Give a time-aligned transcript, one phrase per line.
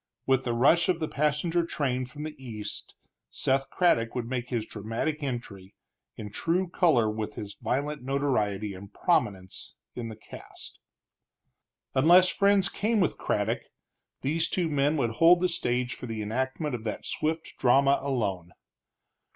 [0.25, 2.95] With the rush of the passenger train from the east
[3.29, 5.75] Seth Craddock would make his dramatic entry,
[6.17, 10.79] in true color with his violent notoriety and prominence in the cast.
[11.93, 13.61] Unless friends came with Craddock,
[14.21, 18.53] these two men would hold the stage for the enactment of that swift drama alone.